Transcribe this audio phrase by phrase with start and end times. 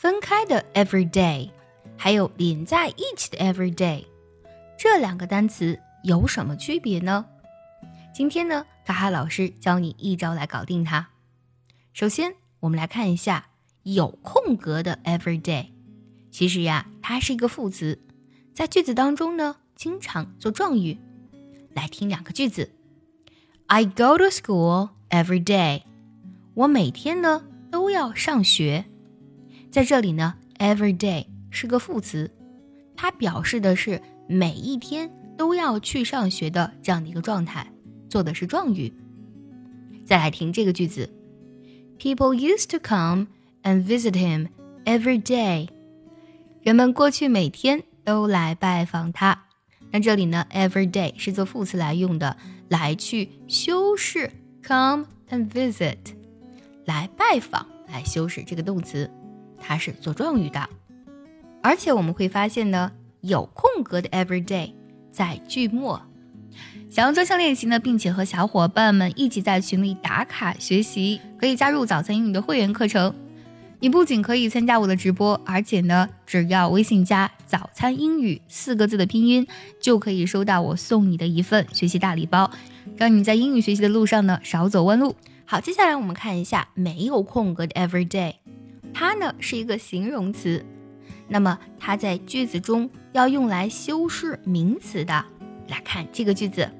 [0.00, 1.50] 分开的 every day，
[1.94, 4.06] 还有连在一起的 every day，
[4.78, 7.26] 这两个单词有什么区别呢？
[8.10, 11.06] 今天呢，卡哈老师教你一招来搞定它。
[11.92, 13.48] 首先，我们来看一下
[13.82, 15.66] 有空格的 every day。
[16.30, 18.00] 其实呀，它是一个副词，
[18.54, 20.96] 在句子当中呢，经常做状语。
[21.74, 22.72] 来听两个句子
[23.66, 25.82] ：I go to school every day。
[26.54, 28.86] 我每天呢都要上学。
[29.70, 32.30] 在这里呢，every day 是个副词，
[32.96, 37.66] 它表示的是每一天都要去上学的这样的一个状态。
[38.08, 38.92] 做的是状语。
[40.04, 41.08] 再来听这个句子
[42.00, 43.28] ：People used to come
[43.62, 44.48] and visit him
[44.84, 45.68] every day。
[46.62, 49.44] 人们过去每天都来拜访他。
[49.92, 52.36] 那这里呢，every day 是做副词来用的，
[52.68, 54.30] 来去修饰
[54.64, 55.98] come and visit，
[56.86, 59.08] 来拜访，来修饰这个动词，
[59.60, 60.68] 它是做状语的。
[61.62, 62.90] 而且我们会发现呢，
[63.20, 64.72] 有空格的 every day
[65.12, 66.00] 在句末。
[66.88, 73.14] 想要专项练习呢，并且和小伙伴们一起在群里打卡学习，可以加入早餐英语的会员课程。
[73.78, 79.46] 你不仅可以参加我的直播，而且呢，只要微信加“早餐英语”四个字的拼音，
[79.80, 82.50] 就可以收到我送你的一份学习大礼包，
[82.96, 85.14] 让你在英语学习的路上呢少走弯路。
[85.46, 88.34] 好，接下来我们看一下没有空格的 every day，
[89.00, 90.62] 它呢是一个形容词，
[91.26, 95.24] 那么它在句子中要用来修饰名词的。
[95.68, 96.70] 来看这个句子。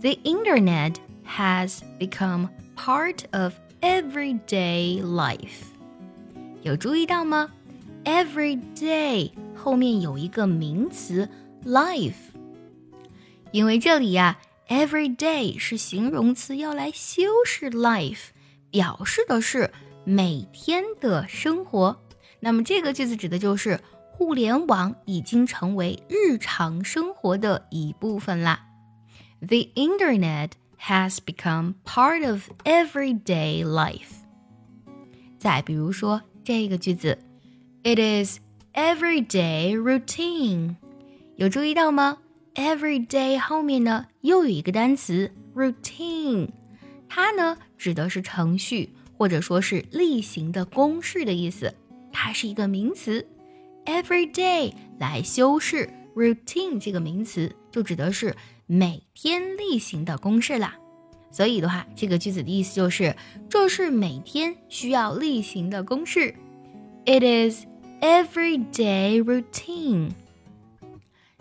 [0.00, 0.94] The internet
[1.26, 5.66] has become part of everyday life.
[6.62, 7.50] 有注意到吗
[8.06, 11.28] ？Every day 后面有一个名词
[11.66, 12.14] life，
[13.50, 18.28] 因为这里呀，every day 是形容词，要来修饰 life，
[18.70, 19.70] 表示的是
[20.04, 22.02] 每天的生活。
[22.40, 28.66] 那么这个句子指的就是互联网已经成为日常生活的一部分啦。
[29.40, 30.50] The internet
[30.80, 34.22] has become part of everyday life.
[35.38, 37.18] 再比如说这个句子
[37.82, 38.38] ，It is
[38.74, 40.76] everyday routine。
[41.36, 42.18] 有注意到吗
[42.54, 46.50] ？Everyday 后面呢又有一个单词 routine，
[47.08, 51.72] 它呢指的是程序或者说是例行的公式的意思，
[52.10, 53.24] 它是一个名词。
[53.84, 58.34] Everyday 来修饰 routine 这个名词，就指的是。
[58.66, 60.74] 每天例行的公式啦，
[61.30, 63.14] 所以的话，这个句子的意思就是，
[63.48, 66.34] 这是每天需要例行的公式。
[67.04, 67.64] It is
[68.00, 70.10] everyday routine。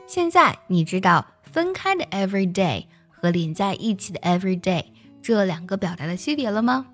[0.05, 4.83] 现在你知道分开的 every day 和连在一起的 every day
[5.23, 6.85] 这两个表达的区别了吗？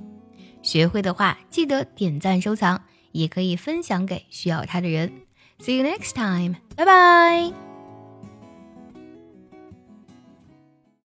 [0.62, 2.82] 学会的话，记得点赞收藏，
[3.12, 5.12] 也可以分享给需要它的人。
[5.60, 7.67] See you next time，拜拜。